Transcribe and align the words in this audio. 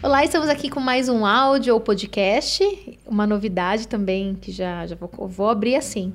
Olá, 0.00 0.24
estamos 0.24 0.48
aqui 0.48 0.70
com 0.70 0.78
mais 0.78 1.08
um 1.08 1.26
áudio 1.26 1.74
ou 1.74 1.80
podcast, 1.80 2.62
uma 3.04 3.26
novidade 3.26 3.88
também 3.88 4.38
que 4.40 4.52
já, 4.52 4.86
já 4.86 4.94
vou, 4.94 5.10
vou 5.26 5.48
abrir 5.48 5.74
assim. 5.74 6.12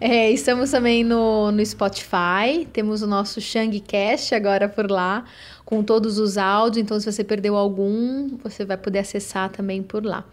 É, 0.00 0.28
estamos 0.32 0.72
também 0.72 1.04
no, 1.04 1.52
no 1.52 1.64
Spotify, 1.64 2.66
temos 2.72 3.02
o 3.02 3.06
nosso 3.06 3.40
Shangcast 3.40 4.34
agora 4.34 4.68
por 4.68 4.90
lá, 4.90 5.24
com 5.64 5.80
todos 5.80 6.18
os 6.18 6.36
áudios, 6.36 6.82
então 6.82 6.98
se 6.98 7.10
você 7.10 7.22
perdeu 7.22 7.56
algum, 7.56 8.36
você 8.38 8.64
vai 8.64 8.76
poder 8.76 8.98
acessar 8.98 9.48
também 9.48 9.80
por 9.80 10.04
lá. 10.04 10.24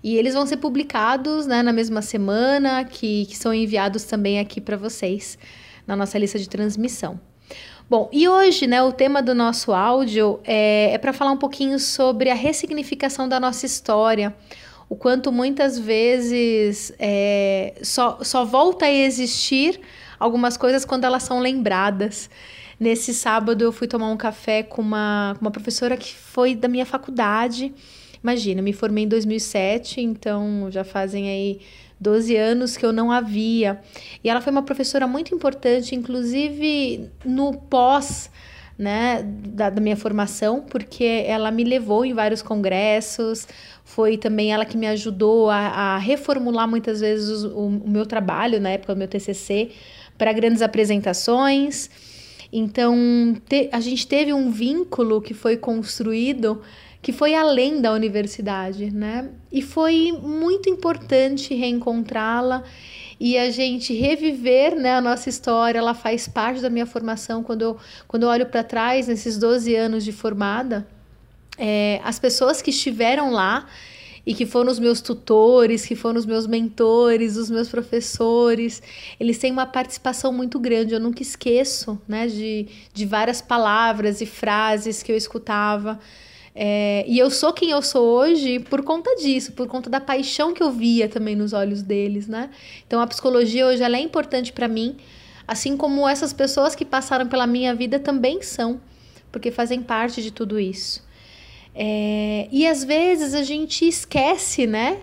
E 0.00 0.16
eles 0.16 0.32
vão 0.32 0.46
ser 0.46 0.58
publicados 0.58 1.48
né, 1.48 1.64
na 1.64 1.72
mesma 1.72 2.00
semana, 2.00 2.84
que, 2.84 3.26
que 3.26 3.36
são 3.36 3.52
enviados 3.52 4.04
também 4.04 4.38
aqui 4.38 4.60
para 4.60 4.76
vocês, 4.76 5.36
na 5.84 5.96
nossa 5.96 6.16
lista 6.16 6.38
de 6.38 6.48
transmissão. 6.48 7.18
Bom, 7.88 8.08
e 8.12 8.28
hoje, 8.28 8.66
né, 8.66 8.82
o 8.82 8.90
tema 8.90 9.22
do 9.22 9.32
nosso 9.32 9.72
áudio 9.72 10.40
é, 10.42 10.90
é 10.92 10.98
para 10.98 11.12
falar 11.12 11.30
um 11.30 11.36
pouquinho 11.36 11.78
sobre 11.78 12.28
a 12.28 12.34
ressignificação 12.34 13.28
da 13.28 13.38
nossa 13.38 13.64
história. 13.64 14.34
O 14.88 14.96
quanto 14.96 15.30
muitas 15.30 15.78
vezes 15.78 16.92
é, 16.98 17.74
só, 17.82 18.18
só 18.22 18.44
volta 18.44 18.86
a 18.86 18.90
existir 18.90 19.80
algumas 20.18 20.56
coisas 20.56 20.84
quando 20.84 21.04
elas 21.04 21.22
são 21.22 21.38
lembradas. 21.38 22.28
Nesse 22.78 23.14
sábado 23.14 23.62
eu 23.62 23.70
fui 23.70 23.86
tomar 23.86 24.08
um 24.08 24.16
café 24.16 24.64
com 24.64 24.82
uma, 24.82 25.36
uma 25.40 25.52
professora 25.52 25.96
que 25.96 26.12
foi 26.12 26.56
da 26.56 26.66
minha 26.66 26.84
faculdade. 26.84 27.72
Imagina, 28.26 28.60
me 28.60 28.72
formei 28.72 29.04
em 29.04 29.08
2007, 29.08 30.00
então 30.00 30.66
já 30.68 30.82
fazem 30.82 31.28
aí 31.30 31.60
12 32.00 32.34
anos 32.34 32.76
que 32.76 32.84
eu 32.84 32.92
não 32.92 33.12
havia. 33.12 33.80
E 34.24 34.28
ela 34.28 34.40
foi 34.40 34.50
uma 34.50 34.64
professora 34.64 35.06
muito 35.06 35.32
importante, 35.32 35.94
inclusive 35.94 37.08
no 37.24 37.52
pós 37.52 38.28
né, 38.76 39.22
da, 39.22 39.70
da, 39.70 39.80
minha 39.80 39.96
formação, 39.96 40.60
porque 40.60 41.22
ela 41.24 41.52
me 41.52 41.62
levou 41.62 42.04
em 42.04 42.14
vários 42.14 42.42
congressos, 42.42 43.46
foi 43.84 44.16
também 44.18 44.52
ela 44.52 44.64
que 44.64 44.76
me 44.76 44.88
ajudou 44.88 45.48
a, 45.48 45.58
a 45.58 45.98
reformular 45.98 46.66
muitas 46.66 46.98
vezes 46.98 47.44
o, 47.44 47.56
o, 47.56 47.88
meu 47.88 48.04
trabalho, 48.04 48.60
na 48.60 48.70
época 48.70 48.92
do 48.92 48.98
meu 48.98 49.06
TCC, 49.06 49.70
para 50.18 50.32
grandes 50.32 50.62
apresentações. 50.62 51.88
Então, 52.52 53.36
te, 53.48 53.68
a 53.70 53.78
gente 53.78 54.04
teve 54.04 54.32
um 54.32 54.50
vínculo 54.50 55.22
que 55.22 55.32
foi 55.32 55.56
construído 55.56 56.60
que 57.06 57.12
foi 57.12 57.36
além 57.36 57.80
da 57.80 57.92
universidade, 57.92 58.90
né? 58.90 59.30
E 59.52 59.62
foi 59.62 60.10
muito 60.10 60.68
importante 60.68 61.54
reencontrá-la 61.54 62.64
e 63.20 63.38
a 63.38 63.48
gente 63.48 63.94
reviver 63.94 64.74
né, 64.74 64.96
a 64.96 65.00
nossa 65.00 65.28
história, 65.28 65.78
ela 65.78 65.94
faz 65.94 66.26
parte 66.26 66.60
da 66.60 66.68
minha 66.68 66.84
formação. 66.84 67.44
Quando 67.44 67.62
eu, 67.62 67.76
quando 68.08 68.24
eu 68.24 68.28
olho 68.28 68.46
para 68.46 68.64
trás, 68.64 69.06
nesses 69.06 69.38
12 69.38 69.72
anos 69.76 70.04
de 70.04 70.10
formada, 70.10 70.84
é, 71.56 72.00
as 72.02 72.18
pessoas 72.18 72.60
que 72.60 72.70
estiveram 72.70 73.30
lá 73.30 73.68
e 74.26 74.34
que 74.34 74.44
foram 74.44 74.72
os 74.72 74.80
meus 74.80 75.00
tutores, 75.00 75.86
que 75.86 75.94
foram 75.94 76.18
os 76.18 76.26
meus 76.26 76.44
mentores, 76.44 77.36
os 77.36 77.48
meus 77.48 77.68
professores, 77.68 78.82
eles 79.20 79.38
têm 79.38 79.52
uma 79.52 79.64
participação 79.64 80.32
muito 80.32 80.58
grande. 80.58 80.92
Eu 80.92 80.98
nunca 80.98 81.22
esqueço 81.22 82.02
né, 82.08 82.26
de, 82.26 82.66
de 82.92 83.06
várias 83.06 83.40
palavras 83.40 84.20
e 84.20 84.26
frases 84.26 85.04
que 85.04 85.12
eu 85.12 85.16
escutava. 85.16 86.00
É, 86.58 87.04
e 87.06 87.18
eu 87.18 87.30
sou 87.30 87.52
quem 87.52 87.70
eu 87.70 87.82
sou 87.82 88.02
hoje 88.02 88.60
por 88.60 88.82
conta 88.82 89.14
disso, 89.16 89.52
por 89.52 89.66
conta 89.66 89.90
da 89.90 90.00
paixão 90.00 90.54
que 90.54 90.62
eu 90.62 90.72
via 90.72 91.06
também 91.06 91.36
nos 91.36 91.52
olhos 91.52 91.82
deles, 91.82 92.26
né? 92.26 92.48
Então 92.86 92.98
a 92.98 93.06
psicologia 93.06 93.66
hoje 93.66 93.82
ela 93.82 93.98
é 93.98 94.00
importante 94.00 94.54
para 94.54 94.66
mim, 94.66 94.96
assim 95.46 95.76
como 95.76 96.08
essas 96.08 96.32
pessoas 96.32 96.74
que 96.74 96.82
passaram 96.82 97.28
pela 97.28 97.46
minha 97.46 97.74
vida 97.74 97.98
também 97.98 98.40
são, 98.40 98.80
porque 99.30 99.50
fazem 99.50 99.82
parte 99.82 100.22
de 100.22 100.30
tudo 100.30 100.58
isso. 100.58 101.04
É, 101.74 102.48
e 102.50 102.66
às 102.66 102.82
vezes 102.82 103.34
a 103.34 103.42
gente 103.42 103.86
esquece, 103.86 104.66
né, 104.66 105.00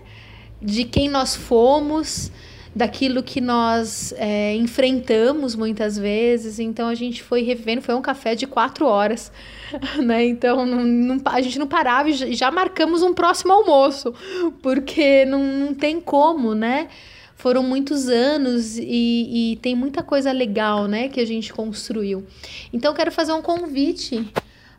de 0.60 0.82
quem 0.82 1.08
nós 1.08 1.36
fomos, 1.36 2.32
daquilo 2.74 3.22
que 3.22 3.40
nós 3.40 4.12
é, 4.16 4.54
enfrentamos 4.56 5.54
muitas 5.54 5.96
vezes. 5.96 6.58
Então 6.58 6.88
a 6.88 6.94
gente 6.94 7.22
foi 7.22 7.42
revivendo, 7.42 7.82
foi 7.82 7.94
um 7.94 8.02
café 8.02 8.34
de 8.34 8.46
quatro 8.46 8.86
horas, 8.86 9.30
né? 10.02 10.24
Então 10.26 10.66
não, 10.66 10.84
não, 10.84 11.20
a 11.26 11.40
gente 11.40 11.58
não 11.58 11.66
parava 11.66 12.10
e 12.10 12.34
já 12.34 12.50
marcamos 12.50 13.02
um 13.02 13.14
próximo 13.14 13.52
almoço, 13.52 14.12
porque 14.60 15.24
não, 15.24 15.42
não 15.42 15.74
tem 15.74 16.00
como, 16.00 16.54
né? 16.54 16.88
Foram 17.36 17.62
muitos 17.62 18.08
anos 18.08 18.78
e, 18.78 19.52
e 19.52 19.56
tem 19.56 19.74
muita 19.74 20.02
coisa 20.02 20.32
legal, 20.32 20.86
né, 20.88 21.08
que 21.08 21.20
a 21.20 21.26
gente 21.26 21.52
construiu. 21.52 22.24
Então 22.72 22.94
quero 22.94 23.12
fazer 23.12 23.32
um 23.32 23.42
convite 23.42 24.26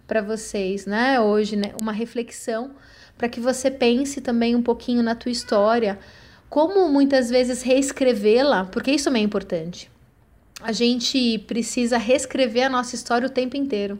para 0.08 0.22
vocês, 0.22 0.86
né, 0.88 1.20
hoje, 1.20 1.56
né, 1.56 1.74
uma 1.80 1.92
reflexão 1.92 2.72
para 3.18 3.30
que 3.30 3.40
você 3.40 3.70
pense 3.70 4.20
também 4.20 4.56
um 4.56 4.62
pouquinho 4.62 5.04
na 5.04 5.16
tua 5.16 5.32
história, 5.32 6.00
como 6.50 6.90
muitas 6.90 7.30
vezes 7.30 7.62
reescrevê-la, 7.62 8.66
porque 8.66 8.92
isso 8.92 9.06
também 9.06 9.24
é 9.24 9.26
importante. 9.26 9.92
A 10.62 10.72
gente 10.72 11.40
precisa 11.40 11.98
reescrever 11.98 12.66
a 12.66 12.70
nossa 12.70 12.96
história 12.96 13.28
o 13.28 13.32
tempo 13.32 13.58
inteiro, 13.58 14.00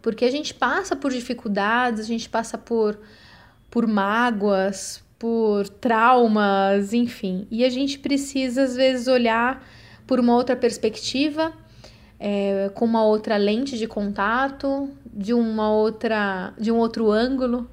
porque 0.00 0.24
a 0.24 0.30
gente 0.30 0.54
passa 0.54 0.96
por 0.96 1.12
dificuldades, 1.12 2.00
a 2.00 2.04
gente 2.04 2.28
passa 2.28 2.56
por, 2.56 2.98
por 3.70 3.86
mágoas, 3.86 5.02
por 5.18 5.68
traumas, 5.68 6.92
enfim, 6.92 7.46
e 7.50 7.64
a 7.64 7.70
gente 7.70 7.98
precisa 7.98 8.62
às 8.62 8.74
vezes 8.74 9.06
olhar 9.06 9.66
por 10.06 10.20
uma 10.20 10.34
outra 10.34 10.56
perspectiva, 10.56 11.52
é, 12.18 12.70
com 12.74 12.84
uma 12.84 13.04
outra 13.04 13.36
lente 13.36 13.76
de 13.76 13.86
contato, 13.86 14.90
de 15.06 15.34
uma 15.34 15.70
outra, 15.70 16.52
de 16.58 16.70
um 16.72 16.76
outro 16.76 17.10
ângulo, 17.10 17.70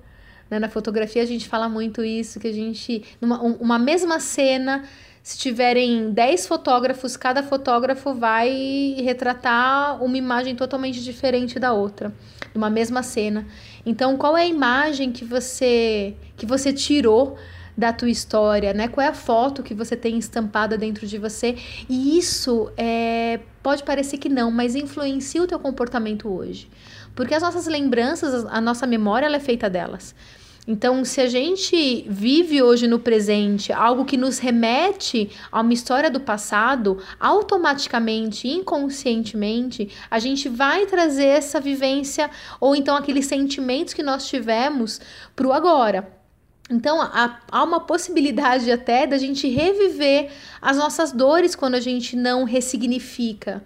né? 0.51 0.59
Na 0.59 0.69
fotografia 0.69 1.23
a 1.23 1.25
gente 1.25 1.47
fala 1.47 1.69
muito 1.69 2.03
isso, 2.03 2.39
que 2.39 2.47
a 2.47 2.53
gente. 2.53 3.03
Numa, 3.21 3.41
uma 3.41 3.79
mesma 3.79 4.19
cena, 4.19 4.83
se 5.23 5.37
tiverem 5.37 6.11
10 6.11 6.45
fotógrafos, 6.45 7.15
cada 7.15 7.41
fotógrafo 7.41 8.13
vai 8.13 8.95
retratar 8.99 10.03
uma 10.03 10.17
imagem 10.17 10.53
totalmente 10.55 11.01
diferente 11.01 11.57
da 11.57 11.71
outra, 11.71 12.13
numa 12.53 12.69
mesma 12.69 13.01
cena. 13.01 13.47
Então, 13.85 14.17
qual 14.17 14.37
é 14.37 14.41
a 14.43 14.47
imagem 14.47 15.11
que 15.11 15.23
você 15.23 16.15
que 16.35 16.45
você 16.45 16.73
tirou 16.73 17.37
da 17.77 17.93
tua 17.93 18.09
história, 18.09 18.73
né? 18.73 18.89
Qual 18.89 19.03
é 19.03 19.07
a 19.07 19.13
foto 19.13 19.63
que 19.63 19.73
você 19.73 19.95
tem 19.95 20.17
estampada 20.17 20.77
dentro 20.77 21.07
de 21.07 21.17
você? 21.17 21.55
E 21.87 22.17
isso 22.17 22.69
é, 22.75 23.39
pode 23.63 23.83
parecer 23.83 24.17
que 24.17 24.27
não, 24.27 24.51
mas 24.51 24.75
influencia 24.75 25.41
o 25.41 25.47
teu 25.47 25.57
comportamento 25.57 26.27
hoje. 26.29 26.69
Porque 27.15 27.33
as 27.33 27.41
nossas 27.41 27.67
lembranças, 27.67 28.45
a 28.45 28.59
nossa 28.59 28.85
memória, 28.85 29.25
ela 29.25 29.37
é 29.37 29.39
feita 29.39 29.69
delas. 29.69 30.13
Então, 30.67 31.03
se 31.03 31.19
a 31.19 31.27
gente 31.27 32.05
vive 32.07 32.61
hoje 32.61 32.85
no 32.85 32.99
presente 32.99 33.73
algo 33.73 34.05
que 34.05 34.15
nos 34.15 34.37
remete 34.37 35.31
a 35.51 35.59
uma 35.59 35.73
história 35.73 36.09
do 36.09 36.19
passado, 36.19 36.99
automaticamente, 37.19 38.47
inconscientemente, 38.47 39.89
a 40.09 40.19
gente 40.19 40.47
vai 40.47 40.85
trazer 40.85 41.25
essa 41.25 41.59
vivência 41.59 42.29
ou 42.59 42.75
então 42.75 42.95
aqueles 42.95 43.25
sentimentos 43.25 43.95
que 43.95 44.03
nós 44.03 44.27
tivemos 44.27 45.01
para 45.35 45.47
o 45.47 45.51
agora. 45.51 46.07
Então, 46.69 47.01
há, 47.01 47.63
uma 47.63 47.81
possibilidade 47.81 48.71
até 48.71 49.07
da 49.07 49.17
gente 49.17 49.47
reviver 49.49 50.31
as 50.61 50.77
nossas 50.77 51.11
dores 51.11 51.55
quando 51.55 51.75
a 51.75 51.81
gente 51.81 52.15
não 52.15 52.43
ressignifica 52.43 53.63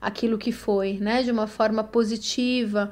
aquilo 0.00 0.38
que 0.38 0.52
foi, 0.52 0.94
né, 0.94 1.22
de 1.22 1.30
uma 1.30 1.46
forma 1.46 1.82
positiva 1.82 2.90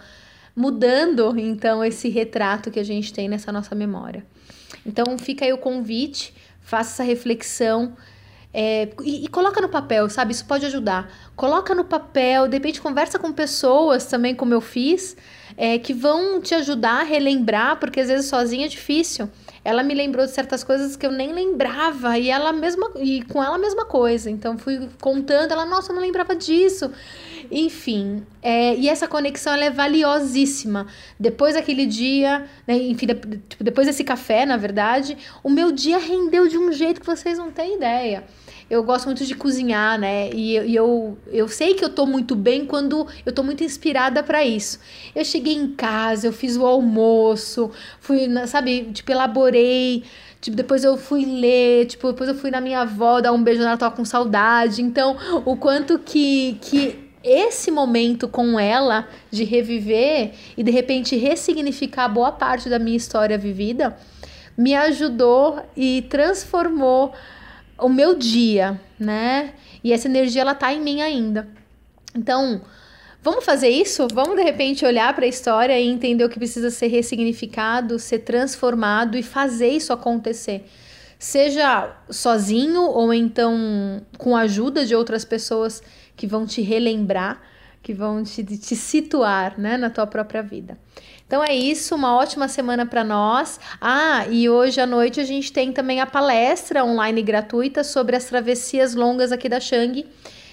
mudando 0.55 1.39
então 1.39 1.85
esse 1.85 2.09
retrato 2.09 2.71
que 2.71 2.79
a 2.79 2.85
gente 2.85 3.13
tem 3.13 3.29
nessa 3.29 3.51
nossa 3.51 3.75
memória. 3.75 4.25
Então 4.87 5.19
fica 5.19 5.45
aí 5.45 5.53
o 5.53 5.59
convite, 5.59 6.35
faça 6.61 7.03
essa 7.03 7.03
reflexão 7.03 7.97
é, 8.57 8.91
e, 9.03 9.25
e, 9.25 9.29
coloca 9.29 9.61
no 9.61 9.69
papel, 9.69 10.09
sabe? 10.09 10.33
Isso 10.33 10.47
pode 10.47 10.65
ajudar. 10.67 11.13
Coloca 11.37 11.75
no 11.75 11.85
papel, 11.85 12.47
de 12.47 12.57
repente 12.57 12.81
conversa 12.81 13.19
com 13.19 13.33
pessoas 13.33 14.07
também, 14.07 14.35
como 14.35 14.55
eu 14.55 14.61
fiz, 14.61 15.17
é, 15.57 15.79
que 15.79 15.93
vão 15.93 16.41
te 16.41 16.55
ajudar 16.55 17.01
a 17.01 17.03
relembrar, 17.03 17.79
porque 17.79 18.01
às 18.01 18.09
vezes 18.09 18.27
sozinha 18.27 18.67
é 18.67 18.69
difícil. 18.69 19.29
Ela 19.65 19.83
me 19.83 19.95
lembrou 19.95 20.27
de 20.27 20.33
certas 20.33 20.63
coisas 20.63 20.95
que 20.95 21.05
eu 21.05 21.11
nem 21.11 21.33
lembrava 21.33 22.19
e 22.19 22.29
ela 22.31 22.53
mesma 22.53 22.91
e 22.97 23.23
com 23.23 23.43
ela 23.43 23.59
mesma 23.59 23.85
coisa. 23.85 24.31
Então 24.31 24.59
fui 24.59 24.89
contando, 25.01 25.53
ela, 25.53 25.65
nossa, 25.65 25.91
eu 25.91 25.97
não 25.97 26.03
lembrava 26.03 26.37
disso. 26.37 26.91
Enfim, 27.51 28.25
é, 28.43 28.75
e 28.77 28.89
essa 28.89 29.09
conexão 29.09 29.55
ela 29.55 29.65
é 29.65 29.71
valiosíssima. 29.71 30.87
Depois 31.19 31.55
daquele 31.55 31.87
dia, 31.87 32.45
né, 32.67 32.77
enfim, 32.77 33.07
de, 33.07 33.15
tipo, 33.15 33.65
depois 33.65 33.87
desse 33.87 34.05
café, 34.05 34.47
na 34.47 34.57
verdade, 34.57 35.17
o 35.43 35.51
meu 35.51 35.73
dia 35.73 35.99
rendeu 35.99 36.47
de 36.47 36.59
um 36.59 36.71
jeito 36.71 37.01
que 37.01 37.07
vocês 37.07 37.39
não 37.39 37.51
têm 37.51 37.77
ideia. 37.77 38.25
Eu 38.69 38.83
gosto 38.83 39.07
muito 39.07 39.25
de 39.25 39.35
cozinhar, 39.35 39.99
né? 39.99 40.31
E, 40.31 40.59
e 40.59 40.75
eu, 40.75 41.19
eu 41.29 41.49
sei 41.49 41.75
que 41.75 41.85
eu 41.85 41.91
tô 41.91 42.07
muito 42.07 42.35
bem 42.35 42.65
quando 42.65 43.07
eu 43.25 43.33
tô 43.33 43.43
muito 43.43 43.63
inspirada 43.63 44.23
para 44.23 44.45
isso. 44.45 44.81
Eu 45.15 45.25
cheguei 45.25 45.55
em 45.55 45.69
casa, 45.69 46.27
eu 46.27 46.33
fiz 46.33 46.57
o 46.57 46.65
almoço, 46.65 47.71
fui, 48.01 48.29
sabe, 48.47 48.91
tipo, 48.93 49.13
elaborei. 49.13 50.05
Tipo, 50.41 50.57
depois 50.57 50.85
eu 50.85 50.97
fui 50.97 51.25
ler, 51.25 51.87
tipo, 51.87 52.11
depois 52.11 52.29
eu 52.29 52.35
fui 52.35 52.51
na 52.51 52.61
minha 52.61 52.81
avó 52.81 53.21
dar 53.21 53.33
um 53.33 53.43
beijo, 53.43 53.63
ela 53.63 53.77
tava 53.77 53.97
com 53.97 54.05
saudade. 54.05 54.83
Então, 54.83 55.17
o 55.45 55.57
quanto 55.57 55.99
que, 55.99 56.59
que 56.61 57.05
esse 57.23 57.71
momento 57.71 58.29
com 58.29 58.61
ela 58.61 59.09
de 59.31 59.45
reviver 59.45 60.33
e 60.57 60.63
de 60.63 60.71
repente 60.71 61.17
ressignificar 61.17 62.09
boa 62.09 62.31
parte 62.31 62.69
da 62.69 62.79
minha 62.79 62.97
história 62.97 63.39
vivida 63.39 63.97
me 64.57 64.75
ajudou 64.75 65.63
e 65.75 66.03
transformou 66.03 67.15
o 67.79 67.89
meu 67.89 68.15
dia, 68.15 68.81
né? 68.99 69.55
E 69.83 69.93
essa 69.93 70.09
energia 70.09 70.43
ela 70.43 70.55
tá 70.55 70.73
em 70.73 70.81
mim 70.81 71.03
ainda. 71.03 71.49
Então, 72.15 72.63
vamos 73.23 73.45
fazer 73.45 73.69
isso? 73.69 74.07
Vamos 74.13 74.37
de 74.37 74.43
repente 74.43 74.85
olhar 74.85 75.15
para 75.15 75.25
a 75.25 75.29
história 75.29 75.79
e 75.79 75.87
entender 75.87 76.25
o 76.25 76.29
que 76.29 76.39
precisa 76.39 76.71
ser 76.71 76.87
ressignificado, 76.89 77.99
ser 77.99 78.21
transformado 78.21 79.19
e 79.19 79.23
fazer 79.23 79.69
isso 79.69 79.93
acontecer. 79.93 80.65
Seja 81.19 81.97
sozinho 82.11 82.83
ou 82.83 83.13
então 83.13 84.03
com 84.19 84.37
a 84.37 84.43
ajuda 84.43 84.85
de 84.85 84.95
outras 84.95 85.25
pessoas 85.25 85.83
que 86.17 86.27
vão 86.27 86.47
te 86.47 86.61
relembrar, 86.61 87.41
que 87.85 87.93
vão 87.93 88.25
te, 88.25 88.43
te 88.43 88.75
situar 88.75 89.61
né, 89.61 89.77
na 89.77 89.91
tua 89.91 90.07
própria 90.07 90.43
vida. 90.43 90.77
Então 91.27 91.45
é 91.45 91.55
isso, 91.55 91.95
uma 91.95 92.17
ótima 92.17 92.49
semana 92.49 92.87
para 92.87 93.05
nós. 93.05 93.61
Ah, 93.81 94.27
e 94.29 94.49
hoje 94.49 94.81
à 94.81 94.87
noite 94.87 95.21
a 95.21 95.25
gente 95.25 95.53
tem 95.53 95.71
também 95.71 96.01
a 96.01 96.07
palestra 96.07 96.83
online 96.83 97.23
gratuita 97.23 97.85
sobre 97.85 98.17
as 98.17 98.25
travessias 98.25 98.95
longas 98.95 99.31
aqui 99.31 99.49
da 99.49 99.61
Shang. 99.61 100.07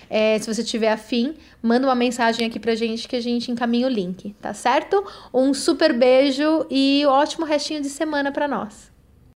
É, 0.10 0.38
se 0.40 0.54
você 0.54 0.62
tiver 0.62 0.92
afim, 0.92 1.36
manda 1.64 1.88
uma 1.88 1.96
mensagem 1.96 2.46
aqui 2.46 2.60
pra 2.60 2.76
gente 2.76 3.08
que 3.08 3.16
a 3.16 3.22
gente 3.22 3.50
encaminha 3.50 3.88
o 3.88 3.90
link, 3.90 4.36
tá 4.42 4.54
certo? 4.54 5.02
Um 5.34 5.54
super 5.54 5.94
beijo 5.94 6.66
e 6.70 7.06
ótimo 7.08 7.46
restinho 7.46 7.82
de 7.82 7.90
semana 7.90 8.30
para 8.30 8.46
nós. 8.46 8.91